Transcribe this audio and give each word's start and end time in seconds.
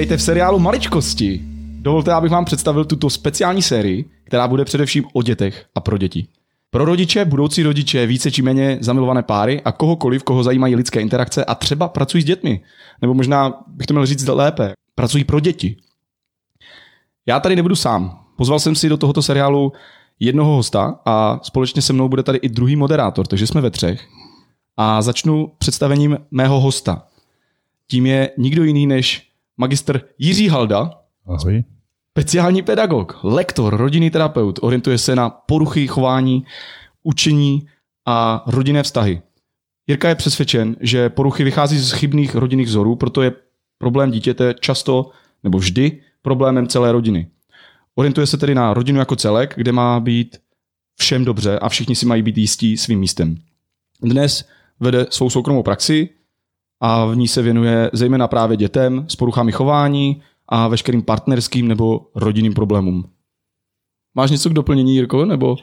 Vítejte 0.00 0.16
v 0.16 0.22
seriálu 0.22 0.58
Maličkosti. 0.58 1.40
Dovolte, 1.80 2.12
abych 2.12 2.30
vám 2.32 2.44
představil 2.44 2.84
tuto 2.84 3.10
speciální 3.10 3.62
sérii, 3.62 4.10
která 4.24 4.48
bude 4.48 4.64
především 4.64 5.04
o 5.12 5.22
dětech 5.22 5.66
a 5.74 5.80
pro 5.80 5.98
děti. 5.98 6.26
Pro 6.70 6.84
rodiče, 6.84 7.24
budoucí 7.24 7.62
rodiče, 7.62 8.06
více 8.06 8.30
či 8.30 8.42
méně 8.42 8.78
zamilované 8.80 9.22
páry 9.22 9.62
a 9.64 9.72
kohokoliv, 9.72 10.22
koho 10.22 10.42
zajímají 10.42 10.76
lidské 10.76 11.00
interakce 11.00 11.44
a 11.44 11.54
třeba 11.54 11.88
pracují 11.88 12.22
s 12.22 12.26
dětmi. 12.26 12.60
Nebo 13.02 13.14
možná 13.14 13.62
bych 13.66 13.86
to 13.86 13.94
měl 13.94 14.06
říct 14.06 14.26
lépe, 14.26 14.72
pracují 14.94 15.24
pro 15.24 15.40
děti. 15.40 15.76
Já 17.26 17.40
tady 17.40 17.56
nebudu 17.56 17.76
sám. 17.76 18.24
Pozval 18.36 18.60
jsem 18.60 18.74
si 18.74 18.88
do 18.88 18.96
tohoto 18.96 19.22
seriálu 19.22 19.72
jednoho 20.20 20.56
hosta 20.56 21.00
a 21.04 21.40
společně 21.42 21.82
se 21.82 21.92
mnou 21.92 22.08
bude 22.08 22.22
tady 22.22 22.38
i 22.38 22.48
druhý 22.48 22.76
moderátor, 22.76 23.26
takže 23.26 23.46
jsme 23.46 23.60
ve 23.60 23.70
třech. 23.70 24.08
A 24.76 25.02
začnu 25.02 25.52
představením 25.58 26.18
mého 26.30 26.60
hosta. 26.60 27.06
Tím 27.88 28.06
je 28.06 28.30
nikdo 28.38 28.64
jiný 28.64 28.86
než 28.86 29.29
magistr 29.56 30.00
Jiří 30.18 30.48
Halda, 30.48 30.90
Ahoj. 31.26 31.64
speciální 32.10 32.62
pedagog, 32.62 33.18
lektor, 33.22 33.76
rodinný 33.76 34.10
terapeut, 34.10 34.58
orientuje 34.62 34.98
se 34.98 35.16
na 35.16 35.30
poruchy 35.30 35.86
chování, 35.86 36.44
učení 37.02 37.66
a 38.06 38.44
rodinné 38.46 38.82
vztahy. 38.82 39.22
Jirka 39.86 40.08
je 40.08 40.14
přesvědčen, 40.14 40.76
že 40.80 41.08
poruchy 41.08 41.44
vychází 41.44 41.78
z 41.78 41.92
chybných 41.92 42.34
rodinných 42.34 42.66
vzorů, 42.66 42.96
proto 42.96 43.22
je 43.22 43.32
problém 43.78 44.10
dítěte 44.10 44.54
často 44.60 45.10
nebo 45.44 45.58
vždy 45.58 46.00
problémem 46.22 46.66
celé 46.66 46.92
rodiny. 46.92 47.26
Orientuje 47.94 48.26
se 48.26 48.36
tedy 48.36 48.54
na 48.54 48.74
rodinu 48.74 48.98
jako 48.98 49.16
celek, 49.16 49.54
kde 49.56 49.72
má 49.72 50.00
být 50.00 50.36
všem 51.00 51.24
dobře 51.24 51.58
a 51.58 51.68
všichni 51.68 51.96
si 51.96 52.06
mají 52.06 52.22
být 52.22 52.38
jistí 52.38 52.76
svým 52.76 53.00
místem. 53.00 53.36
Dnes 54.02 54.48
vede 54.80 55.06
svou 55.10 55.30
soukromou 55.30 55.62
praxi 55.62 56.08
a 56.80 57.04
v 57.06 57.16
ní 57.16 57.28
se 57.28 57.42
věnuje 57.42 57.90
zejména 57.92 58.28
právě 58.28 58.56
dětem 58.56 59.04
s 59.08 59.16
poruchami 59.16 59.52
chování 59.52 60.22
a 60.48 60.68
veškerým 60.68 61.02
partnerským 61.02 61.68
nebo 61.68 62.06
rodinným 62.14 62.54
problémům. 62.54 63.04
Máš 64.14 64.30
něco 64.30 64.50
k 64.50 64.52
doplnění, 64.52 64.94
Jirko? 64.94 65.24
Nebo... 65.24 65.56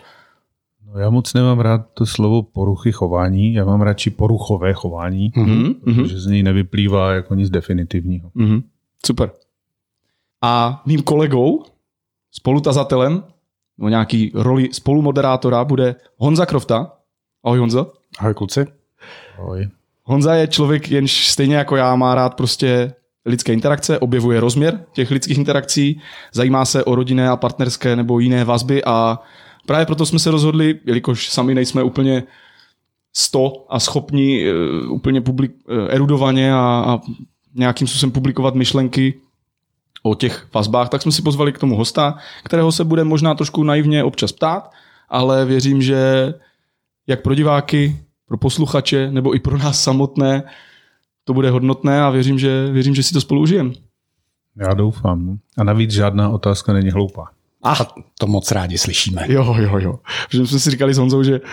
No 0.85 0.99
já 0.99 1.09
moc 1.09 1.33
nemám 1.33 1.59
rád 1.59 1.81
to 1.93 2.05
slovo 2.05 2.43
poruchy 2.43 2.91
chování, 2.91 3.53
já 3.53 3.65
mám 3.65 3.81
radši 3.81 4.09
poruchové 4.09 4.73
chování, 4.73 5.31
Mhm, 5.35 5.49
mhm. 5.63 5.73
protože 5.83 6.19
z 6.19 6.25
něj 6.25 6.43
nevyplývá 6.43 7.13
jako 7.13 7.35
nic 7.35 7.49
definitivního. 7.49 8.31
Mhm. 8.33 8.63
Super. 9.05 9.31
A 10.41 10.81
mým 10.85 11.01
kolegou, 11.01 11.63
spolutazatelem, 12.31 13.23
o 13.79 13.89
nějaký 13.89 14.31
roli 14.35 14.69
spolumoderátora 14.73 15.63
bude 15.65 15.95
Honza 16.17 16.45
Krofta. 16.45 16.91
Ahoj 17.43 17.59
Honzo. 17.59 17.93
Ahoj 18.19 18.33
kluci. 18.33 18.65
Ahoj. 19.37 19.67
Honza 20.09 20.33
je 20.33 20.47
člověk, 20.47 20.91
jenž 20.91 21.27
stejně 21.27 21.55
jako 21.55 21.75
já 21.75 21.95
má 21.95 22.15
rád 22.15 22.35
prostě 22.35 22.93
lidské 23.25 23.53
interakce, 23.53 23.99
objevuje 23.99 24.39
rozměr 24.39 24.85
těch 24.93 25.11
lidských 25.11 25.37
interakcí, 25.37 26.01
zajímá 26.33 26.65
se 26.65 26.83
o 26.83 26.95
rodinné 26.95 27.29
a 27.29 27.35
partnerské 27.35 27.95
nebo 27.95 28.19
jiné 28.19 28.43
vazby 28.43 28.83
a 28.83 29.19
právě 29.65 29.85
proto 29.85 30.05
jsme 30.05 30.19
se 30.19 30.31
rozhodli, 30.31 30.79
jelikož 30.85 31.29
sami 31.29 31.55
nejsme 31.55 31.83
úplně 31.83 32.23
sto 33.13 33.65
a 33.69 33.79
schopni 33.79 34.51
uh, 34.51 34.91
úplně 34.91 35.21
publik, 35.21 35.51
uh, 35.51 35.87
erudovaně 35.89 36.53
a, 36.53 36.57
a 36.57 36.99
nějakým 37.55 37.87
způsobem 37.87 38.11
publikovat 38.11 38.55
myšlenky 38.55 39.13
o 40.03 40.15
těch 40.15 40.47
vazbách, 40.53 40.89
tak 40.89 41.01
jsme 41.01 41.11
si 41.11 41.21
pozvali 41.21 41.53
k 41.53 41.59
tomu 41.59 41.75
hosta, 41.75 42.17
kterého 42.43 42.71
se 42.71 42.83
bude 42.83 43.03
možná 43.03 43.35
trošku 43.35 43.63
naivně 43.63 44.03
občas 44.03 44.31
ptát, 44.31 44.71
ale 45.09 45.45
věřím, 45.45 45.81
že 45.81 46.33
jak 47.07 47.21
pro 47.21 47.35
diváky, 47.35 48.06
pro 48.27 48.37
posluchače 48.37 49.11
nebo 49.11 49.35
i 49.35 49.39
pro 49.39 49.57
nás 49.57 49.83
samotné 49.83 50.43
to 51.23 51.33
bude 51.33 51.49
hodnotné 51.49 52.01
a 52.01 52.09
věřím, 52.09 52.39
že, 52.39 52.71
věřím, 52.71 52.95
že 52.95 53.03
si 53.03 53.13
to 53.13 53.21
spolu 53.21 53.41
užijem. 53.41 53.73
Já 54.55 54.73
doufám. 54.73 55.25
no. 55.25 55.37
A 55.57 55.63
navíc 55.63 55.91
žádná 55.91 56.29
otázka 56.29 56.73
není 56.73 56.89
hloupá. 56.89 57.29
A 57.63 57.75
to 58.19 58.27
moc 58.27 58.51
rádi 58.51 58.77
slyšíme. 58.77 59.25
Jo, 59.29 59.55
jo, 59.59 59.79
jo. 59.79 59.99
Protože 60.25 60.47
jsme 60.47 60.59
si 60.59 60.71
říkali 60.71 60.93
s 60.93 60.97
Honzou, 60.97 61.23
že 61.23 61.39
uh, 61.41 61.47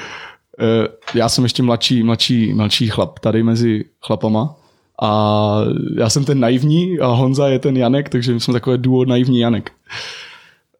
já 1.14 1.28
jsem 1.28 1.44
ještě 1.44 1.62
mladší, 1.62 2.02
mladší, 2.02 2.54
mladší 2.54 2.88
chlap 2.88 3.18
tady 3.18 3.42
mezi 3.42 3.84
chlapama 4.06 4.56
a 5.02 5.60
já 5.98 6.10
jsem 6.10 6.24
ten 6.24 6.40
naivní 6.40 6.98
a 6.98 7.06
Honza 7.06 7.48
je 7.48 7.58
ten 7.58 7.76
Janek, 7.76 8.08
takže 8.08 8.34
my 8.34 8.40
jsme 8.40 8.52
takové 8.52 8.78
duo 8.78 9.04
naivní 9.04 9.40
Janek. 9.40 9.72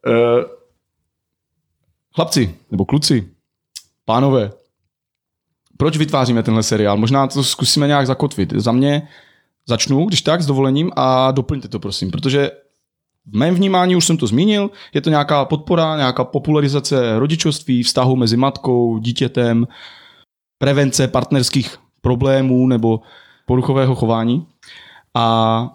Uh, 0.07 0.43
chlapci, 2.15 2.55
nebo 2.71 2.85
kluci, 2.85 3.29
pánové, 4.05 4.51
proč 5.77 5.97
vytváříme 5.97 6.43
tenhle 6.43 6.63
seriál? 6.63 6.97
Možná 6.97 7.27
to 7.27 7.43
zkusíme 7.43 7.87
nějak 7.87 8.07
zakotvit. 8.07 8.53
Za 8.55 8.71
mě 8.71 9.07
začnu, 9.67 10.05
když 10.05 10.21
tak, 10.21 10.41
s 10.41 10.45
dovolením 10.45 10.91
a 10.95 11.31
doplňte 11.31 11.67
to, 11.67 11.79
prosím, 11.79 12.11
protože 12.11 12.51
v 13.25 13.37
mém 13.37 13.55
vnímání 13.55 13.95
už 13.95 14.05
jsem 14.05 14.17
to 14.17 14.27
zmínil, 14.27 14.69
je 14.93 15.01
to 15.01 15.09
nějaká 15.09 15.45
podpora, 15.45 15.97
nějaká 15.97 16.23
popularizace 16.23 17.19
rodičovství, 17.19 17.83
vztahu 17.83 18.15
mezi 18.15 18.37
matkou, 18.37 18.97
dítětem, 18.97 19.67
prevence 20.57 21.07
partnerských 21.07 21.77
problémů 22.01 22.67
nebo 22.67 22.99
poruchového 23.45 23.95
chování. 23.95 24.47
A 25.13 25.69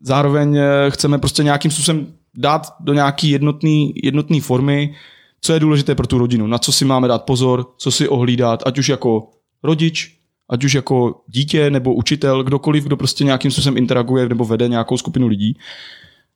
zároveň 0.00 0.56
eh, 0.56 0.90
chceme 0.90 1.18
prostě 1.18 1.42
nějakým 1.42 1.70
způsobem 1.70 2.06
dát 2.34 2.74
do 2.80 2.94
nějaký 2.94 3.30
jednotný, 3.30 3.92
jednotný 4.02 4.40
formy, 4.40 4.94
co 5.40 5.52
je 5.52 5.60
důležité 5.60 5.94
pro 5.94 6.06
tu 6.06 6.18
rodinu, 6.18 6.46
na 6.46 6.58
co 6.58 6.72
si 6.72 6.84
máme 6.84 7.08
dát 7.08 7.24
pozor, 7.24 7.66
co 7.76 7.90
si 7.90 8.08
ohlídat, 8.08 8.62
ať 8.66 8.78
už 8.78 8.88
jako 8.88 9.30
rodič, 9.62 10.18
ať 10.48 10.64
už 10.64 10.74
jako 10.74 11.20
dítě 11.26 11.70
nebo 11.70 11.94
učitel, 11.94 12.44
kdokoliv, 12.44 12.84
kdo 12.84 12.96
prostě 12.96 13.24
nějakým 13.24 13.50
způsobem 13.50 13.76
interaguje 13.76 14.28
nebo 14.28 14.44
vede 14.44 14.68
nějakou 14.68 14.96
skupinu 14.96 15.26
lidí. 15.26 15.56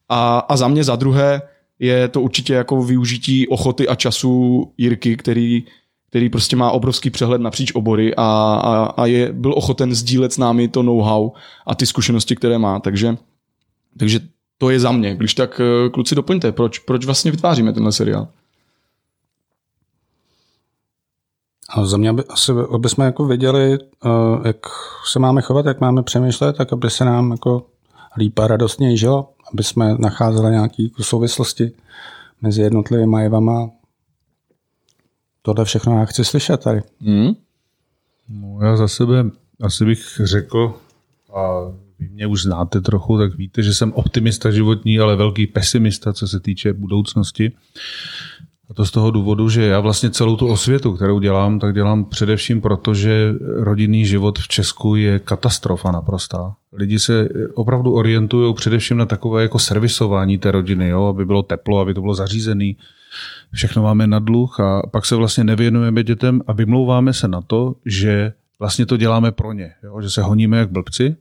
A, 0.09 0.39
a 0.39 0.57
za 0.57 0.69
mě 0.69 0.85
za 0.85 0.97
druhé 0.97 1.43
je 1.79 2.09
to 2.09 2.21
určitě 2.21 2.55
jako 2.55 2.83
využití 2.83 3.49
ochoty 3.49 3.89
a 3.89 3.95
času 3.95 4.73
Jirky, 4.79 5.17
který, 5.17 5.65
který 6.09 6.29
prostě 6.29 6.57
má 6.57 6.71
obrovský 6.71 7.11
přehled 7.11 7.41
napříč 7.41 7.73
obory 7.75 8.15
a, 8.15 8.23
a, 8.65 8.85
a 8.85 9.07
je, 9.07 9.33
byl 9.33 9.55
ochoten 9.57 9.95
sdílet 9.95 10.33
s 10.33 10.39
námi 10.39 10.69
to 10.69 10.83
know-how 10.83 11.31
a 11.67 11.75
ty 11.75 11.87
zkušenosti, 11.87 12.37
které 12.37 12.59
má. 12.59 12.81
Takže, 12.81 13.17
takže 13.99 14.21
to 14.59 14.71
je 14.71 14.81
za 14.81 14.93
mě. 14.93 15.17
Když 15.17 15.35
tak 15.35 15.61
eh, 15.61 15.91
kluci 15.91 16.15
doplňte, 16.15 16.53
proč, 16.53 16.79
proč 16.79 17.05
vlastně 17.05 17.31
vytváříme 17.31 17.73
tenhle 17.73 17.93
seriál? 17.93 18.29
A 21.73 21.85
za 21.85 21.97
mě, 21.97 22.11
aby, 22.11 22.25
asi, 22.29 22.53
aby 22.75 22.89
jsme 22.89 23.05
jako 23.05 23.27
věděli, 23.27 23.79
uh, 24.05 24.47
jak 24.47 24.57
se 25.13 25.19
máme 25.19 25.43
chovat, 25.43 25.67
jak 25.67 25.81
máme 25.81 26.03
přemýšlet, 26.03 26.57
tak 26.57 26.73
aby 26.73 26.91
se 26.91 27.05
nám 27.05 27.31
jako 27.31 27.67
líp 28.17 28.39
a 28.39 28.47
radostněji 28.47 28.97
žilo, 28.97 29.33
aby 29.53 29.63
jsme 29.63 29.95
nacházeli 29.99 30.51
nějaké 30.51 30.87
souvislosti 31.01 31.73
mezi 32.43 32.63
jednotlivými 32.63 33.23
jevama. 33.23 33.71
Tohle 35.43 35.65
všechno 35.65 35.99
já 35.99 36.05
chci 36.05 36.25
slyšet 36.25 36.61
tady. 36.61 36.83
Hmm? 37.01 37.33
No, 38.29 38.59
já 38.63 38.77
za 38.77 38.89
sebe 38.89 39.25
asi 39.61 39.85
bych 39.85 40.21
řekl, 40.25 40.75
a 41.35 41.73
vy 41.99 42.09
mě 42.09 42.27
už 42.27 42.43
znáte 42.43 42.81
trochu, 42.81 43.19
tak 43.19 43.35
víte, 43.35 43.63
že 43.63 43.75
jsem 43.75 43.93
optimista 43.93 44.51
životní, 44.51 44.99
ale 44.99 45.17
velký 45.17 45.47
pesimista, 45.47 46.13
co 46.13 46.29
se 46.29 46.41
týče 46.41 46.73
budoucnosti. 46.73 47.53
A 48.73 48.75
to 48.75 48.87
z 48.87 48.91
toho 48.91 49.11
důvodu, 49.11 49.49
že 49.49 49.63
já 49.63 49.81
vlastně 49.81 50.11
celou 50.11 50.37
tu 50.37 50.47
osvětu, 50.49 50.93
kterou 50.93 51.21
dělám, 51.21 51.59
tak 51.59 51.75
dělám 51.75 52.05
především 52.05 52.61
proto, 52.61 52.95
že 52.95 53.35
rodinný 53.57 54.07
život 54.07 54.39
v 54.39 54.49
Česku 54.49 54.97
je 54.97 55.19
katastrofa 55.19 55.91
naprostá. 55.91 56.55
Lidi 56.73 56.99
se 56.99 57.29
opravdu 57.55 57.93
orientují 57.93 58.55
především 58.55 58.97
na 58.97 59.07
takové 59.07 59.43
jako 59.43 59.59
servisování 59.59 60.39
té 60.39 60.51
rodiny, 60.51 60.89
jo? 60.89 61.05
aby 61.05 61.25
bylo 61.25 61.43
teplo, 61.43 61.81
aby 61.81 61.95
to 61.95 62.01
bylo 62.01 62.15
zařízené. 62.15 62.73
Všechno 63.55 63.83
máme 63.83 64.07
na 64.07 64.19
dluh 64.19 64.61
a 64.61 64.83
pak 64.91 65.07
se 65.07 65.17
vlastně 65.17 65.45
nevěnujeme 65.45 66.03
dětem 66.03 66.43
a 66.47 66.53
vymlouváme 66.53 67.13
se 67.13 67.29
na 67.29 67.41
to, 67.41 67.75
že 67.87 68.33
vlastně 68.59 68.87
to 68.87 68.97
děláme 68.97 69.33
pro 69.33 69.53
ně, 69.53 69.73
jo? 69.85 70.01
že 70.01 70.11
se 70.11 70.23
honíme 70.23 70.59
jak 70.59 70.71
blbci 70.71 71.17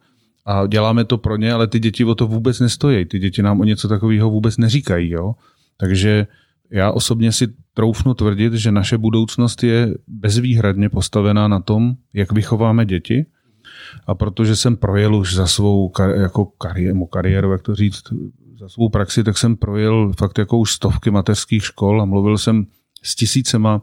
a 0.46 0.68
děláme 0.68 1.06
to 1.06 1.18
pro 1.18 1.38
ně, 1.38 1.54
ale 1.54 1.68
ty 1.68 1.80
děti 1.80 2.06
o 2.06 2.16
to 2.16 2.28
vůbec 2.28 2.60
nestojí. 2.60 3.06
Ty 3.06 3.20
děti 3.20 3.42
nám 3.42 3.60
o 3.60 3.64
něco 3.64 3.88
takového 3.88 4.30
vůbec 4.30 4.58
neříkají. 4.58 5.10
Jo? 5.10 5.36
Takže 5.78 6.28
já 6.72 6.92
osobně 6.92 7.32
si 7.32 7.48
troufnu 7.74 8.14
tvrdit, 8.14 8.54
že 8.54 8.72
naše 8.72 8.98
budoucnost 8.98 9.64
je 9.64 9.94
bezvýhradně 10.08 10.90
postavená 10.90 11.48
na 11.48 11.60
tom, 11.60 11.94
jak 12.14 12.32
vychováme 12.32 12.86
děti. 12.86 13.26
A 14.08 14.16
protože 14.16 14.56
jsem 14.56 14.78
projel 14.78 15.16
už 15.16 15.36
za 15.36 15.48
svou 15.48 15.90
kar- 15.90 16.22
jako 16.22 16.46
kariéru, 16.46 17.06
kariéru, 17.06 17.52
jak 17.52 17.62
to 17.62 17.76
říct, 17.76 18.04
za 18.60 18.70
svou 18.70 18.90
praxi, 18.90 19.24
tak 19.24 19.38
jsem 19.38 19.58
projel 19.58 20.12
fakt 20.18 20.38
jako 20.38 20.58
už 20.58 20.72
stovky 20.72 21.12
mateřských 21.12 21.64
škol 21.66 22.02
a 22.02 22.06
mluvil 22.06 22.38
jsem 22.38 22.66
s 23.04 23.16
tisícema 23.16 23.82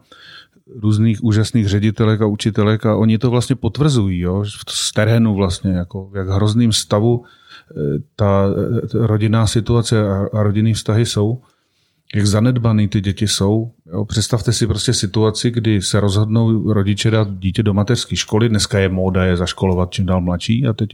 různých 0.76 1.24
úžasných 1.24 1.68
ředitelek 1.68 2.20
a 2.20 2.26
učitelek 2.26 2.86
a 2.86 2.96
oni 2.96 3.18
to 3.18 3.30
vlastně 3.30 3.56
potvrzují, 3.56 4.20
jo, 4.20 4.44
z 4.68 4.92
terénu 4.92 5.34
vlastně, 5.34 5.70
jako 5.70 6.10
v 6.10 6.16
jak 6.16 6.28
hrozným 6.28 6.72
stavu 6.72 7.24
eh, 7.24 7.74
ta, 8.16 8.46
ta 8.92 9.06
rodinná 9.06 9.46
situace 9.46 10.08
a 10.32 10.42
rodinný 10.42 10.74
vztahy 10.74 11.06
jsou. 11.06 11.42
Jak 12.14 12.26
zanedbaný 12.26 12.88
ty 12.88 13.00
děti 13.00 13.28
jsou. 13.28 13.72
Jo, 13.92 14.04
představte 14.04 14.52
si 14.52 14.66
prostě 14.66 14.92
situaci, 14.92 15.50
kdy 15.50 15.82
se 15.82 16.00
rozhodnou 16.00 16.72
rodiče 16.72 17.10
dát 17.10 17.28
dítě 17.38 17.62
do 17.62 17.74
mateřské 17.74 18.16
školy. 18.16 18.48
Dneska 18.48 18.78
je 18.78 18.88
móda 18.88 19.24
je 19.24 19.36
zaškolovat 19.36 19.90
čím 19.90 20.06
dál 20.06 20.20
mladší 20.20 20.66
a 20.66 20.72
teď 20.72 20.90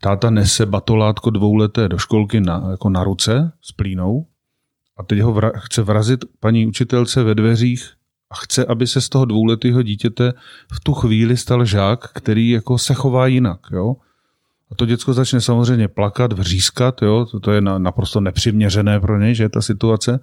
táta 0.00 0.30
nese 0.30 0.66
batolátko 0.66 1.30
dvouleté 1.30 1.88
do 1.88 1.98
školky 1.98 2.40
na, 2.40 2.68
jako 2.70 2.90
na 2.90 3.04
ruce 3.04 3.52
s 3.62 3.72
plínou 3.72 4.26
a 4.98 5.02
teď 5.02 5.20
ho 5.20 5.32
vra, 5.32 5.52
chce 5.56 5.82
vrazit 5.82 6.24
paní 6.40 6.66
učitelce 6.66 7.22
ve 7.22 7.34
dveřích 7.34 7.90
a 8.30 8.34
chce, 8.34 8.66
aby 8.66 8.86
se 8.86 9.00
z 9.00 9.08
toho 9.08 9.24
dvouletého 9.24 9.82
dítěte 9.82 10.32
v 10.72 10.80
tu 10.80 10.92
chvíli 10.92 11.36
stal 11.36 11.64
žák, 11.64 12.12
který 12.12 12.50
jako 12.50 12.78
se 12.78 12.94
chová 12.94 13.26
jinak. 13.26 13.60
Jo? 13.72 13.96
A 14.72 14.74
to 14.74 14.86
děcko 14.86 15.12
začne 15.12 15.40
samozřejmě 15.40 15.88
plakat, 15.88 16.32
vřískat, 16.32 17.02
jo? 17.02 17.26
To, 17.30 17.40
to 17.40 17.52
je 17.52 17.60
na, 17.60 17.78
naprosto 17.78 18.20
nepřiměřené 18.20 19.00
pro 19.00 19.18
něj, 19.18 19.34
že 19.34 19.42
je 19.44 19.48
ta 19.48 19.62
situace. 19.62 20.20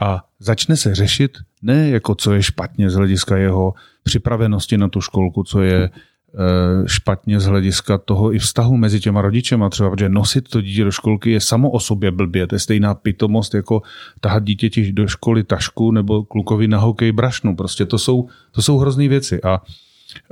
A 0.00 0.24
začne 0.40 0.76
se 0.76 0.94
řešit 0.94 1.38
ne 1.62 1.88
jako 1.88 2.14
co 2.14 2.32
je 2.32 2.42
špatně 2.42 2.90
z 2.90 2.94
hlediska 2.94 3.36
jeho 3.36 3.74
připravenosti 4.02 4.78
na 4.78 4.88
tu 4.88 5.00
školku, 5.00 5.42
co 5.42 5.62
je 5.62 5.90
Eh, 6.34 6.88
špatně 6.88 7.40
z 7.40 7.46
hlediska 7.46 7.98
toho 7.98 8.34
i 8.34 8.38
vztahu 8.38 8.76
mezi 8.76 9.00
těma 9.00 9.22
rodičema 9.22 9.70
třeba, 9.70 9.90
protože 9.90 10.08
nosit 10.08 10.48
to 10.48 10.60
dítě 10.60 10.84
do 10.84 10.90
školky 10.90 11.30
je 11.30 11.40
samo 11.40 11.70
o 11.70 11.80
sobě 11.80 12.10
blbě. 12.10 12.46
To 12.46 12.54
je 12.54 12.58
stejná 12.58 12.94
pitomost 12.94 13.54
jako 13.54 13.82
tahat 14.20 14.44
dítěti 14.44 14.92
do 14.92 15.08
školy 15.08 15.44
tašku 15.44 15.90
nebo 15.90 16.24
klukovi 16.24 16.68
na 16.68 16.78
hokej 16.78 17.12
brašnu. 17.12 17.56
Prostě 17.56 17.86
to 17.86 17.98
jsou, 17.98 18.28
to 18.50 18.62
jsou 18.62 18.78
hrozný 18.78 19.08
věci 19.08 19.42
a 19.42 19.62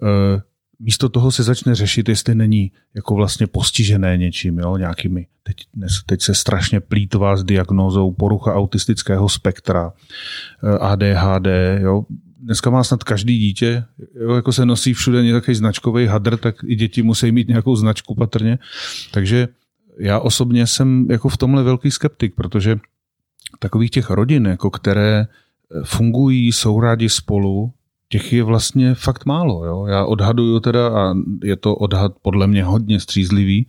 e, 0.02 0.43
místo 0.82 1.08
toho 1.08 1.32
se 1.32 1.43
začne 1.43 1.75
řešit, 1.75 2.08
jestli 2.08 2.34
není 2.34 2.73
jako 2.94 3.14
vlastně 3.14 3.46
postižené 3.46 4.17
něčím, 4.17 4.58
jo, 4.58 4.76
nějakými, 4.76 5.26
teď, 5.43 5.56
dnes, 5.75 5.93
teď 6.06 6.23
se 6.23 6.34
strašně 6.34 6.81
plítová 6.81 7.37
s 7.37 7.44
diagnózou 7.44 8.12
porucha 8.12 8.55
autistického 8.55 9.29
spektra, 9.29 9.93
eh, 10.64 10.79
ADHD, 10.79 11.46
jo, 11.81 12.05
dneska 12.40 12.70
má 12.70 12.84
snad 12.84 13.05
každý 13.05 13.38
dítě, 13.38 13.84
jo, 14.20 14.34
jako 14.34 14.52
se 14.52 14.67
nosí 14.67 14.94
všude 14.94 15.23
nějaký 15.23 15.55
značkový 15.55 16.06
hadr, 16.06 16.37
tak 16.37 16.55
i 16.64 16.76
děti 16.76 17.02
musí 17.02 17.32
mít 17.32 17.49
nějakou 17.49 17.76
značku 17.76 18.14
patrně. 18.14 18.58
Takže 19.11 19.49
já 19.99 20.20
osobně 20.20 20.67
jsem 20.67 21.06
jako 21.11 21.28
v 21.28 21.37
tomhle 21.37 21.62
velký 21.62 21.90
skeptik, 21.90 22.35
protože 22.35 22.78
takových 23.58 23.90
těch 23.90 24.11
rodin, 24.11 24.46
jako 24.46 24.70
které 24.70 25.20
eh, 25.20 25.81
fungují, 25.85 26.52
jsou 26.52 26.81
rádi 26.81 27.08
spolu, 27.08 27.73
těch 28.12 28.32
je 28.32 28.43
vlastně 28.43 28.94
fakt 28.94 29.26
málo. 29.26 29.64
Jo? 29.64 29.87
Já 29.87 30.05
odhaduju 30.05 30.61
teda, 30.61 30.88
a 30.88 31.14
je 31.43 31.56
to 31.56 31.76
odhad 31.76 32.12
podle 32.23 32.47
mě 32.47 32.64
hodně 32.64 33.00
střízlivý, 33.00 33.67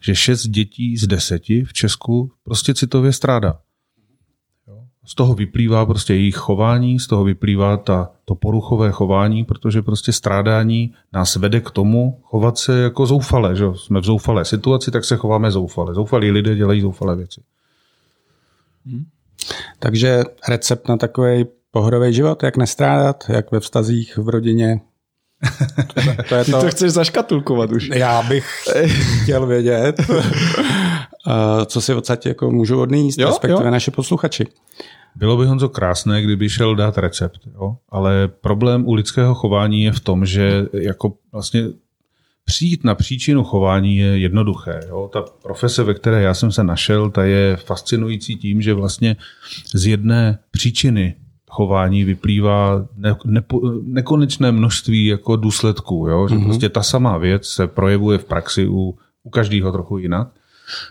že 0.00 0.14
šest 0.14 0.46
dětí 0.46 0.96
z 0.96 1.06
deseti 1.06 1.64
v 1.64 1.72
Česku 1.72 2.32
prostě 2.44 2.74
citově 2.74 3.12
strádá 3.12 3.58
z 5.10 5.14
toho 5.14 5.34
vyplývá 5.34 5.86
prostě 5.86 6.14
jejich 6.14 6.36
chování, 6.36 6.98
z 6.98 7.06
toho 7.06 7.24
vyplývá 7.24 7.76
ta, 7.76 8.10
to 8.24 8.34
poruchové 8.34 8.90
chování, 8.90 9.44
protože 9.44 9.82
prostě 9.82 10.12
strádání 10.12 10.94
nás 11.12 11.36
vede 11.36 11.60
k 11.60 11.70
tomu 11.70 12.20
chovat 12.22 12.58
se 12.58 12.80
jako 12.80 13.06
zoufale. 13.06 13.56
Že? 13.56 13.64
Jsme 13.74 14.00
v 14.00 14.04
zoufalé 14.04 14.44
situaci, 14.44 14.90
tak 14.90 15.04
se 15.04 15.16
chováme 15.16 15.50
zoufale. 15.50 15.94
Zoufalí 15.94 16.30
lidé 16.30 16.56
dělají 16.56 16.80
zoufalé 16.80 17.16
věci. 17.16 17.40
Hmm. 18.86 19.04
Takže 19.78 20.22
recept 20.48 20.88
na 20.88 20.96
takový 20.96 21.44
pohodový 21.70 22.12
život, 22.12 22.42
jak 22.42 22.56
nestrádat, 22.56 23.24
jak 23.28 23.52
ve 23.52 23.60
vztazích 23.60 24.16
v 24.16 24.28
rodině. 24.28 24.80
To 26.28 26.34
je 26.34 26.44
Ty 26.44 26.50
to, 26.50 26.60
to 26.60 26.68
chceš 26.68 26.90
zaškatulkovat 26.90 27.72
už. 27.72 27.90
Já 27.94 28.22
bych 28.22 28.46
chtěl 29.22 29.46
vědět, 29.46 29.96
co 31.66 31.80
si 31.80 31.94
odsaď 31.94 32.26
jako 32.26 32.50
můžu 32.50 32.80
odníst, 32.80 33.18
jo, 33.18 33.28
respektive 33.28 33.64
jo. 33.64 33.70
naše 33.70 33.90
posluchači. 33.90 34.46
Bylo 35.16 35.36
by 35.36 35.46
Honzo 35.46 35.68
krásné, 35.68 36.22
kdyby 36.22 36.48
šel 36.48 36.76
dát 36.76 36.98
recept, 36.98 37.40
jo? 37.54 37.76
ale 37.88 38.28
problém 38.28 38.88
u 38.88 38.94
lidského 38.94 39.34
chování 39.34 39.82
je 39.82 39.92
v 39.92 40.00
tom, 40.00 40.26
že 40.26 40.66
jako 40.72 41.12
vlastně 41.32 41.64
přijít 42.44 42.84
na 42.84 42.94
příčinu 42.94 43.44
chování 43.44 43.96
je 43.96 44.18
jednoduché. 44.18 44.80
Jo? 44.88 45.10
Ta 45.12 45.24
profese, 45.42 45.82
ve 45.82 45.94
které 45.94 46.22
já 46.22 46.34
jsem 46.34 46.52
se 46.52 46.64
našel, 46.64 47.10
ta 47.10 47.24
je 47.24 47.56
fascinující 47.56 48.36
tím, 48.36 48.62
že 48.62 48.74
vlastně 48.74 49.16
z 49.74 49.86
jedné 49.86 50.38
příčiny 50.50 51.14
chování 51.50 52.04
vyplývá 52.04 52.86
ne, 52.96 53.16
ne, 53.24 53.42
nekonečné 53.82 54.52
množství 54.52 55.06
jako 55.06 55.36
důsledků. 55.36 56.06
Jo? 56.08 56.28
Že 56.28 56.34
mm-hmm. 56.34 56.44
prostě 56.44 56.68
ta 56.68 56.82
samá 56.82 57.18
věc 57.18 57.46
se 57.46 57.66
projevuje 57.66 58.18
v 58.18 58.24
praxi 58.24 58.68
u, 58.68 58.98
u 59.22 59.30
každého 59.30 59.72
trochu 59.72 59.98
jinak. 59.98 60.28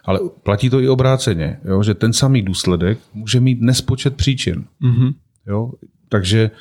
Ale 0.05 0.19
platí 0.43 0.69
to 0.69 0.79
i 0.79 0.89
obráceně, 0.89 1.59
jo? 1.65 1.83
že 1.83 1.93
ten 1.93 2.13
samý 2.13 2.41
důsledek 2.41 2.99
může 3.13 3.39
mít 3.39 3.61
nespočet 3.61 4.15
příčin. 4.15 4.65
Mm-hmm. 4.81 5.13
Jo? 5.47 5.71
Takže 6.09 6.51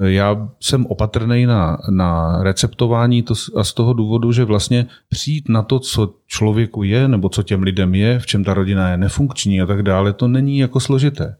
eh, 0.00 0.10
já 0.10 0.48
jsem 0.60 0.86
opatrný 0.86 1.46
na, 1.46 1.78
na 1.90 2.42
receptování 2.42 3.22
to, 3.22 3.34
a 3.56 3.64
z 3.64 3.72
toho 3.72 3.92
důvodu, 3.92 4.32
že 4.32 4.44
vlastně 4.44 4.86
přijít 5.08 5.48
na 5.48 5.62
to, 5.62 5.78
co 5.78 6.14
člověku 6.26 6.82
je, 6.82 7.08
nebo 7.08 7.28
co 7.28 7.42
těm 7.42 7.62
lidem 7.62 7.94
je, 7.94 8.18
v 8.18 8.26
čem 8.26 8.44
ta 8.44 8.54
rodina 8.54 8.90
je 8.90 8.96
nefunkční 8.96 9.60
a 9.60 9.66
tak 9.66 9.82
dále, 9.82 10.12
to 10.12 10.28
není 10.28 10.58
jako 10.58 10.80
složité. 10.80 11.36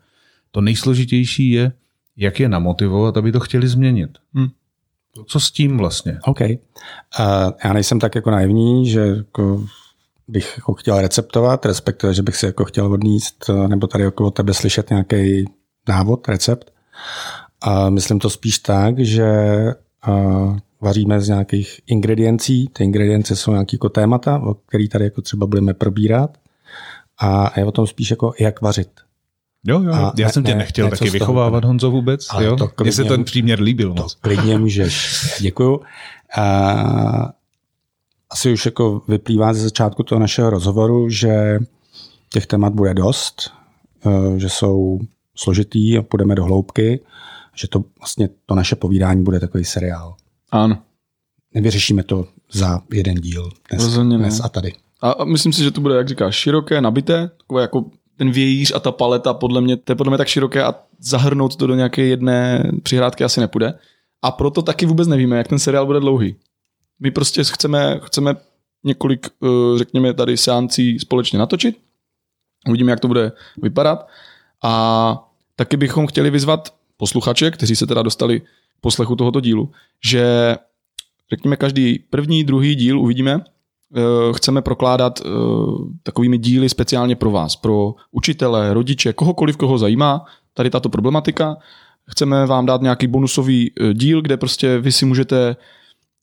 To 0.50 0.60
nejsložitější 0.60 1.50
je, 1.50 1.72
jak 2.16 2.40
je 2.40 2.48
namotivovat, 2.48 3.16
aby 3.16 3.32
to 3.32 3.40
chtěli 3.40 3.68
změnit. 3.68 4.10
Hmm. 4.34 4.48
Co 5.26 5.40
s 5.40 5.50
tím 5.50 5.78
vlastně? 5.78 6.18
OK. 6.24 6.40
Uh, 6.40 6.46
já 7.64 7.72
nejsem 7.72 8.00
tak 8.00 8.14
jako 8.14 8.30
naivní, 8.30 8.88
že 8.88 9.00
jako 9.00 9.64
bych 10.28 10.54
jako 10.56 10.74
chtěl 10.74 11.00
receptovat, 11.00 11.66
respektive, 11.66 12.14
že 12.14 12.22
bych 12.22 12.36
si 12.36 12.46
jako 12.46 12.64
chtěl 12.64 12.92
odníst 12.92 13.44
eh, 13.50 13.68
nebo 13.68 13.86
tady 13.86 14.04
jako 14.04 14.26
od 14.26 14.30
tebe 14.30 14.54
slyšet 14.54 14.90
nějaký 14.90 15.44
návod, 15.88 16.28
recept. 16.28 16.72
A 17.60 17.90
myslím 17.90 18.18
to 18.18 18.30
spíš 18.30 18.58
tak, 18.58 18.98
že 18.98 19.32
uh, 20.08 20.56
vaříme 20.80 21.20
z 21.20 21.28
nějakých 21.28 21.80
ingrediencí. 21.86 22.68
Ty 22.68 22.84
ingredience 22.84 23.36
jsou 23.36 23.52
nějaký 23.52 23.76
jako 23.76 23.88
témata, 23.88 24.38
o 24.38 24.54
který 24.54 24.88
tady 24.88 25.04
jako 25.04 25.22
třeba 25.22 25.46
budeme 25.46 25.74
probírat. 25.74 26.38
A 27.20 27.60
je 27.60 27.64
o 27.64 27.72
tom 27.72 27.86
spíš 27.86 28.10
jako 28.10 28.34
jak 28.40 28.60
vařit. 28.60 28.90
Jo, 29.64 29.82
jo, 29.82 29.92
a 29.92 30.12
já 30.18 30.26
ne, 30.26 30.32
jsem 30.32 30.44
tě 30.44 30.54
nechtěl 30.54 30.84
ne, 30.84 30.90
taky 30.90 31.10
vychovávat, 31.10 31.64
Honzo, 31.64 31.90
vůbec. 31.90 32.26
Ale 32.30 32.44
jo? 32.44 32.56
Mně 32.82 32.92
se 32.92 33.04
ten 33.04 33.24
příměr 33.24 33.60
líbil 33.60 33.94
to 33.94 34.02
moc. 34.02 34.14
klidně 34.14 34.58
můžeš. 34.58 35.20
Děkuju. 35.40 35.80
A 36.38 37.32
asi 38.30 38.52
už 38.52 38.66
jako 38.66 39.02
vyplývá 39.08 39.54
ze 39.54 39.62
začátku 39.62 40.02
toho 40.02 40.18
našeho 40.18 40.50
rozhovoru, 40.50 41.08
že 41.10 41.58
těch 42.28 42.46
témat 42.46 42.72
bude 42.72 42.94
dost, 42.94 43.52
eh, 44.06 44.38
že 44.38 44.48
jsou 44.48 45.00
složitý 45.34 45.98
a 45.98 46.02
půjdeme 46.02 46.34
do 46.34 46.44
hloubky, 46.44 47.00
že 47.54 47.68
to 47.68 47.84
vlastně 47.98 48.28
to 48.46 48.54
naše 48.54 48.76
povídání 48.76 49.24
bude 49.24 49.40
takový 49.40 49.64
seriál. 49.64 50.16
Ano. 50.50 50.78
Nevyřešíme 51.54 52.02
to 52.02 52.26
za 52.52 52.80
jeden 52.92 53.14
díl 53.14 53.50
dnes, 53.70 53.82
Rozhodně 53.82 54.18
dnes 54.18 54.40
a 54.44 54.48
tady. 54.48 54.72
A 55.00 55.24
myslím 55.24 55.52
si, 55.52 55.62
že 55.62 55.70
to 55.70 55.80
bude, 55.80 55.96
jak 55.96 56.08
říkáš, 56.08 56.34
široké, 56.34 56.80
nabité, 56.80 57.30
takové 57.38 57.62
jako 57.62 57.84
ten 58.16 58.30
vějíř 58.30 58.72
a 58.74 58.80
ta 58.80 58.92
paleta, 58.92 59.34
podle 59.34 59.60
mě, 59.60 59.76
to 59.76 59.92
je 59.92 59.96
podle 59.96 60.10
mě 60.10 60.18
tak 60.18 60.28
široké 60.28 60.64
a 60.64 60.74
zahrnout 60.98 61.56
to 61.56 61.66
do 61.66 61.74
nějaké 61.74 62.02
jedné 62.02 62.70
přihrádky 62.82 63.24
asi 63.24 63.40
nepůjde. 63.40 63.78
A 64.22 64.30
proto 64.30 64.62
taky 64.62 64.86
vůbec 64.86 65.08
nevíme, 65.08 65.36
jak 65.36 65.48
ten 65.48 65.58
seriál 65.58 65.86
bude 65.86 66.00
dlouhý. 66.00 66.36
My 67.00 67.10
prostě 67.10 67.44
chceme, 67.44 68.00
chceme 68.04 68.36
několik, 68.84 69.26
eh, 69.26 69.78
řekněme, 69.78 70.14
tady 70.14 70.36
seancí 70.36 70.98
společně 70.98 71.38
natočit. 71.38 71.76
Uvidíme, 72.68 72.90
jak 72.90 73.00
to 73.00 73.08
bude 73.08 73.32
vypadat. 73.62 74.06
A 74.62 75.28
taky 75.56 75.76
bychom 75.76 76.06
chtěli 76.06 76.30
vyzvat 76.30 76.74
posluchače, 76.96 77.50
kteří 77.50 77.76
se 77.76 77.86
teda 77.86 78.02
dostali 78.02 78.40
k 78.40 78.44
poslechu 78.80 79.16
tohoto 79.16 79.40
dílu, 79.40 79.72
že 80.04 80.56
řekněme 81.30 81.56
každý 81.56 81.98
první, 81.98 82.44
druhý 82.44 82.74
díl 82.74 83.00
uvidíme, 83.00 83.44
chceme 84.32 84.62
prokládat 84.62 85.20
eh, 85.20 85.28
takovými 86.02 86.38
díly 86.38 86.68
speciálně 86.68 87.16
pro 87.16 87.30
vás, 87.30 87.56
pro 87.56 87.94
učitele, 88.10 88.74
rodiče, 88.74 89.12
kohokoliv, 89.12 89.56
koho 89.56 89.78
zajímá 89.78 90.24
tady 90.54 90.70
tato 90.70 90.88
problematika. 90.88 91.56
Chceme 92.10 92.46
vám 92.46 92.66
dát 92.66 92.80
nějaký 92.82 93.06
bonusový 93.06 93.72
díl, 93.92 94.22
kde 94.22 94.36
prostě 94.36 94.78
vy 94.78 94.92
si 94.92 95.06
můžete 95.06 95.56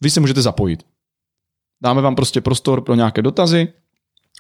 vy 0.02 0.10
se 0.10 0.20
můžete 0.20 0.42
zapojit. 0.42 0.84
Dáme 1.82 2.02
vám 2.02 2.16
prostě 2.16 2.42
prostor 2.42 2.82
pro 2.82 2.96
nějaké 2.96 3.22
dotazy 3.22 3.74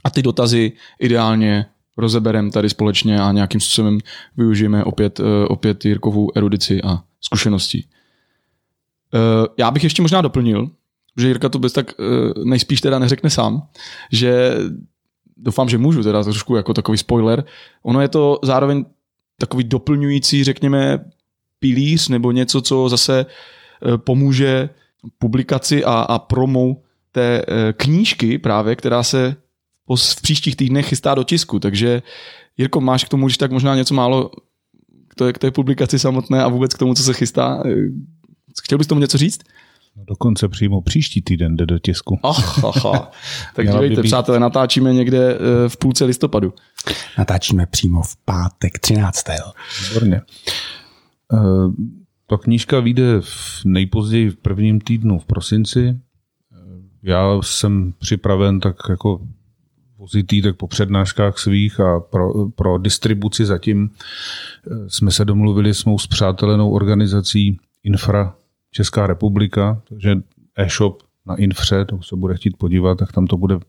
a 0.03 0.09
ty 0.09 0.21
dotazy 0.21 0.71
ideálně 0.99 1.65
rozeberem 1.97 2.51
tady 2.51 2.69
společně 2.69 3.21
a 3.21 3.31
nějakým 3.31 3.61
způsobem 3.61 3.99
využijeme 4.37 4.83
opět, 4.83 5.19
eh, 5.19 5.47
opět 5.47 5.85
Jirkovou 5.85 6.31
erudici 6.35 6.81
a 6.81 7.03
zkušenosti. 7.21 7.83
Eh, 9.13 9.47
já 9.57 9.71
bych 9.71 9.83
ještě 9.83 10.01
možná 10.01 10.21
doplnil, 10.21 10.69
že 11.17 11.27
Jirka 11.27 11.49
to 11.49 11.59
bez 11.59 11.73
tak 11.73 11.93
eh, 11.99 12.03
nejspíš 12.43 12.81
teda 12.81 12.99
neřekne 12.99 13.29
sám, 13.29 13.67
že 14.11 14.55
doufám, 15.37 15.69
že 15.69 15.77
můžu 15.77 16.03
teda 16.03 16.23
trošku 16.23 16.55
jako 16.55 16.73
takový 16.73 16.97
spoiler. 16.97 17.43
Ono 17.83 18.01
je 18.01 18.07
to 18.07 18.39
zároveň 18.43 18.85
takový 19.37 19.63
doplňující, 19.63 20.43
řekněme, 20.43 20.99
pilíř 21.59 22.09
nebo 22.09 22.31
něco, 22.31 22.61
co 22.61 22.89
zase 22.89 23.25
pomůže 23.97 24.69
publikaci 25.17 25.83
a, 25.83 25.93
a 25.93 26.19
promou 26.19 26.83
té 27.11 27.41
e, 27.41 27.73
knížky 27.73 28.37
právě, 28.37 28.75
která 28.75 29.03
se 29.03 29.35
v 29.95 30.21
příštích 30.21 30.55
týdnech 30.55 30.87
chystá 30.87 31.15
do 31.15 31.23
tisku. 31.23 31.59
Takže 31.59 32.01
Jirko, 32.57 32.81
máš 32.81 33.03
k 33.03 33.09
tomu 33.09 33.25
už 33.25 33.37
tak 33.37 33.51
možná 33.51 33.75
něco 33.75 33.93
málo 33.93 34.31
k 35.07 35.15
té, 35.15 35.33
k 35.33 35.37
té 35.37 35.51
publikaci 35.51 35.99
samotné 35.99 36.43
a 36.43 36.47
vůbec 36.47 36.73
k 36.73 36.77
tomu, 36.77 36.93
co 36.93 37.03
se 37.03 37.13
chystá. 37.13 37.63
Chtěl 38.63 38.77
bys 38.77 38.87
tomu 38.87 39.01
něco 39.01 39.17
říct? 39.17 39.41
No 39.97 40.03
dokonce 40.07 40.47
přímo 40.49 40.81
příští 40.81 41.21
týden 41.21 41.55
jde 41.55 41.65
do 41.65 41.79
tisku. 41.79 42.19
Ach, 42.23 42.63
aha. 42.65 43.11
Tak 43.55 43.67
dívejte, 43.71 44.01
být- 44.01 44.07
přátelé, 44.07 44.39
natáčíme 44.39 44.93
někde 44.93 45.33
eh, 45.35 45.69
v 45.69 45.77
půlce 45.77 46.05
listopadu. 46.05 46.53
Natáčíme 47.17 47.65
přímo 47.65 48.01
v 48.03 48.17
pátek 48.25 48.79
13. 48.79 49.23
Výborně. 49.89 50.21
Eh, 51.33 51.37
Ta 52.27 52.37
knížka 52.37 52.79
vyjde 52.79 53.21
v 53.21 53.61
nejpozději 53.65 54.29
v 54.29 54.37
prvním 54.37 54.81
týdnu 54.81 55.19
v 55.19 55.25
prosinci. 55.25 55.87
Eh, 55.89 55.97
Já 57.03 57.37
jsem 57.41 57.93
připraven 57.99 58.59
tak 58.59 58.75
jako 58.89 59.21
vozitý 59.97 60.41
tak 60.41 60.55
po 60.57 60.67
přednáškách 60.67 61.37
svých 61.37 61.79
a 61.79 61.99
pro, 61.99 62.47
pro 62.49 62.77
distribuci 62.77 63.45
zatím 63.45 63.89
jsme 64.87 65.11
se 65.11 65.25
domluvili 65.25 65.73
s 65.73 65.85
mou 65.85 65.99
spřátelenou 65.99 66.71
organizací 66.71 67.57
Infra 67.83 68.35
Česká 68.71 69.07
republika, 69.07 69.81
takže 69.89 70.15
e-shop 70.55 71.03
na 71.25 71.35
Infře, 71.35 71.85
to 71.85 72.01
se 72.01 72.15
bude 72.15 72.35
chtít 72.35 72.57
podívat, 72.57 72.97
tak 72.97 73.11
tam 73.11 73.27
to 73.27 73.37
bude 73.37 73.59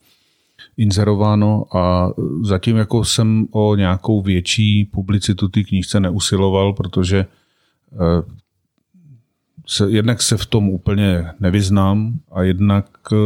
inzerováno. 0.76 1.76
A 1.76 2.11
zatím 2.42 2.76
jako 2.76 3.04
jsem 3.04 3.47
o 3.50 3.76
nějakou 3.76 4.23
větší 4.23 4.85
publicitu 4.85 5.49
té 5.49 5.62
knížce 5.62 6.00
neusiloval, 6.00 6.73
protože 6.73 7.26
eh, 7.92 8.32
se, 9.66 9.90
jednak 9.90 10.23
se 10.23 10.37
v 10.37 10.47
tom 10.47 10.68
úplně 10.68 11.25
nevyznám 11.40 12.21
a 12.32 12.42
jednak 12.42 12.87
eh, 13.12 13.16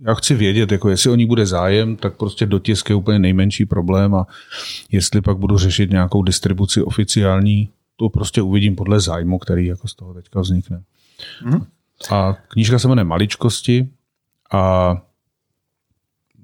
já 0.00 0.14
chci 0.14 0.34
vědět, 0.34 0.72
jako 0.72 0.88
jestli 0.88 1.10
o 1.10 1.14
ní 1.14 1.26
bude 1.26 1.46
zájem, 1.46 1.96
tak 1.96 2.16
prostě 2.16 2.46
dotisk 2.46 2.90
je 2.90 2.96
úplně 2.96 3.18
nejmenší 3.18 3.66
problém 3.66 4.14
a 4.14 4.26
jestli 4.92 5.20
pak 5.20 5.38
budu 5.38 5.58
řešit 5.58 5.90
nějakou 5.90 6.22
distribuci 6.22 6.82
oficiální, 6.82 7.68
to 7.96 8.08
prostě 8.08 8.42
uvidím 8.42 8.76
podle 8.76 9.00
zájmu, 9.00 9.38
který 9.38 9.66
jako 9.66 9.88
z 9.88 9.94
toho 9.94 10.14
teďka 10.14 10.40
vznikne. 10.40 10.82
A 12.10 12.32
knížka 12.48 12.78
se 12.78 12.88
jmenuje 12.88 13.04
Maličkosti 13.04 13.88
a 14.52 14.96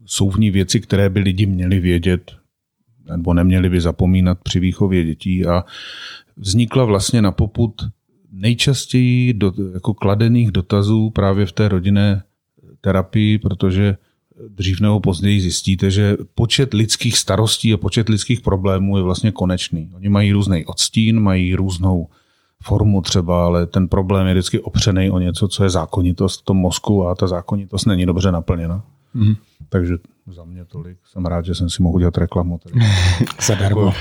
jsou 0.06 0.30
v 0.30 0.36
ní 0.36 0.50
věci, 0.50 0.80
které 0.80 1.10
by 1.10 1.20
lidi 1.20 1.46
měli 1.46 1.80
vědět 1.80 2.42
nebo 3.10 3.34
neměli 3.34 3.68
by 3.68 3.80
zapomínat 3.80 4.38
při 4.42 4.60
výchově 4.60 5.04
dětí 5.04 5.46
a 5.46 5.64
vznikla 6.36 6.84
vlastně 6.84 7.22
na 7.22 7.32
poput 7.32 7.82
nejčastěji 8.32 9.34
do, 9.34 9.52
jako 9.74 9.94
kladených 9.94 10.50
dotazů 10.50 11.10
právě 11.10 11.46
v 11.46 11.52
té 11.52 11.68
rodinné 11.68 12.22
terapii, 12.80 13.38
protože 13.38 13.96
dřív 14.48 14.80
nebo 14.80 15.00
později 15.00 15.40
zjistíte, 15.40 15.90
že 15.90 16.16
počet 16.34 16.74
lidských 16.74 17.18
starostí 17.18 17.72
a 17.72 17.76
počet 17.76 18.08
lidských 18.08 18.40
problémů 18.40 18.96
je 18.96 19.02
vlastně 19.02 19.32
konečný. 19.32 19.90
Oni 19.94 20.08
mají 20.08 20.32
různý 20.32 20.66
odstín, 20.66 21.20
mají 21.20 21.54
různou 21.54 22.08
formu 22.62 23.02
třeba, 23.02 23.44
ale 23.44 23.66
ten 23.66 23.88
problém 23.88 24.26
je 24.26 24.34
vždycky 24.34 24.60
opřený 24.60 25.10
o 25.10 25.18
něco, 25.18 25.48
co 25.48 25.64
je 25.64 25.70
zákonitost 25.70 26.40
v 26.40 26.44
tom 26.44 26.56
mozku 26.56 27.06
a 27.06 27.14
ta 27.14 27.26
zákonitost 27.26 27.86
není 27.86 28.06
dobře 28.06 28.32
naplněna. 28.32 28.84
Mm. 29.14 29.34
Takže 29.68 29.94
za 30.26 30.44
mě 30.44 30.64
tolik. 30.64 30.98
Jsem 31.04 31.26
rád, 31.26 31.44
že 31.44 31.54
jsem 31.54 31.70
si 31.70 31.82
mohl 31.82 31.98
dělat 31.98 32.18
reklamu. 32.18 32.58
Tady. 32.58 32.74
Zadarmo. 33.46 33.92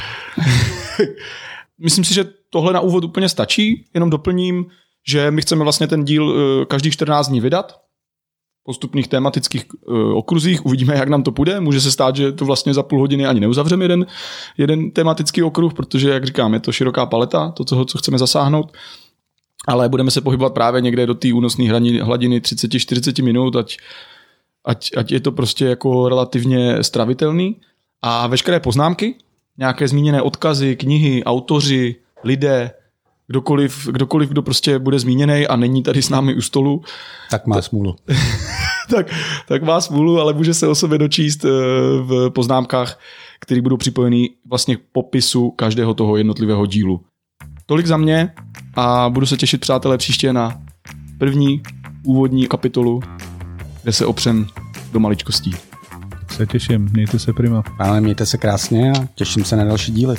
Myslím 1.79 2.05
si, 2.05 2.13
že 2.13 2.25
tohle 2.49 2.73
na 2.73 2.79
úvod 2.79 3.03
úplně 3.03 3.29
stačí, 3.29 3.85
jenom 3.93 4.09
doplním, 4.09 4.65
že 5.07 5.31
my 5.31 5.41
chceme 5.41 5.63
vlastně 5.63 5.87
ten 5.87 6.05
díl 6.05 6.35
eh, 6.35 6.65
každých 6.65 6.93
14 6.93 7.27
dní 7.27 7.41
vydat, 7.41 7.80
postupných 8.63 9.07
tematických 9.07 9.65
eh, 9.65 9.93
okruzích, 10.13 10.65
uvidíme, 10.65 10.95
jak 10.95 11.09
nám 11.09 11.23
to 11.23 11.31
půjde, 11.31 11.59
může 11.59 11.81
se 11.81 11.91
stát, 11.91 12.15
že 12.15 12.31
to 12.31 12.45
vlastně 12.45 12.73
za 12.73 12.83
půl 12.83 12.99
hodiny 12.99 13.25
ani 13.25 13.39
neuzavřeme 13.39 13.83
jeden, 13.83 14.05
jeden 14.57 14.91
tematický 14.91 15.43
okruh, 15.43 15.73
protože, 15.73 16.09
jak 16.09 16.25
říkám, 16.25 16.53
je 16.53 16.59
to 16.59 16.71
široká 16.71 17.05
paleta, 17.05 17.51
to, 17.51 17.65
co, 17.65 17.85
co 17.85 17.97
chceme 17.97 18.17
zasáhnout, 18.17 18.71
ale 19.67 19.89
budeme 19.89 20.11
se 20.11 20.21
pohybovat 20.21 20.53
právě 20.53 20.81
někde 20.81 21.05
do 21.05 21.13
té 21.13 21.33
únosné 21.33 21.69
hladiny, 21.69 21.99
hladiny 21.99 22.39
30-40 22.39 23.23
minut, 23.23 23.55
ať, 23.55 23.77
ať, 24.65 24.91
ať 24.97 25.11
je 25.11 25.19
to 25.19 25.31
prostě 25.31 25.65
jako 25.65 26.09
relativně 26.09 26.83
stravitelný. 26.83 27.55
A 28.01 28.27
veškeré 28.27 28.59
poznámky, 28.59 29.15
nějaké 29.57 29.87
zmíněné 29.87 30.21
odkazy, 30.21 30.75
knihy, 30.75 31.23
autoři, 31.23 31.95
lidé, 32.23 32.71
kdokoliv, 33.31 33.87
kdokoliv, 33.91 34.29
kdo 34.29 34.41
prostě 34.41 34.79
bude 34.79 34.99
zmíněný 34.99 35.47
a 35.47 35.55
není 35.55 35.83
tady 35.83 36.01
s 36.01 36.09
námi 36.09 36.35
u 36.35 36.41
stolu, 36.41 36.81
Tak 37.29 37.47
má 37.47 37.61
smůlu. 37.61 37.95
tak, 38.95 39.07
tak 39.47 39.63
má 39.63 39.81
smůlu, 39.81 40.19
ale 40.19 40.33
může 40.33 40.53
se 40.53 40.67
o 40.67 40.75
sobě 40.75 40.97
dočíst 40.97 41.45
eh, 41.45 41.49
v 42.01 42.29
poznámkách, 42.29 42.99
které 43.39 43.61
budou 43.61 43.77
připojeny 43.77 44.29
vlastně 44.49 44.75
k 44.75 44.81
popisu 44.91 45.51
každého 45.51 45.93
toho 45.93 46.17
jednotlivého 46.17 46.65
dílu. 46.65 47.01
Tolik 47.65 47.87
za 47.87 47.97
mě 47.97 48.33
a 48.75 49.09
budu 49.09 49.25
se 49.25 49.37
těšit, 49.37 49.61
přátelé, 49.61 49.97
příště 49.97 50.33
na 50.33 50.61
první 51.17 51.61
úvodní 52.03 52.47
kapitolu, 52.47 53.01
kde 53.83 53.91
se 53.91 54.05
opřem 54.05 54.47
do 54.91 54.99
maličkostí. 54.99 55.51
Se 56.35 56.45
těším, 56.45 56.89
mějte 56.93 57.19
se 57.19 57.33
prima. 57.33 57.63
Ale 57.79 58.01
mějte 58.01 58.25
se 58.25 58.37
krásně 58.37 58.91
a 58.91 59.07
těším 59.15 59.45
se 59.45 59.55
na 59.55 59.63
další 59.63 59.91
díly. 59.91 60.15